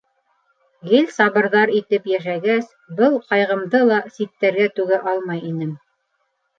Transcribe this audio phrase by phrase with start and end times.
[0.91, 5.81] Гел сабырҙар итеп йәшәгәс, был ҡайғымды ла ситтәргә түгә алмай инем.